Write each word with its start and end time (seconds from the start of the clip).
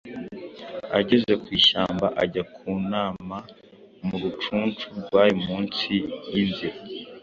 ageze 0.99 1.31
ku 1.41 1.47
ishyamba 1.59 2.07
ajya 2.23 2.43
ku 2.55 2.69
nama 2.91 3.37
mu 4.05 4.15
rucucu 4.21 4.85
rwari 5.03 5.33
mu 5.43 5.55
nsi 5.65 5.95
y’inzira, 6.31 6.77